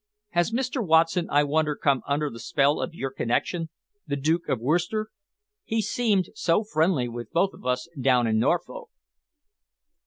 [0.31, 0.83] Has Mr.
[0.83, 3.69] Watson, I wonder come under the spell of your connection,
[4.07, 5.09] the Duke of Worcester?
[5.63, 8.89] He seemed so friendly with both of us down in Norfolk."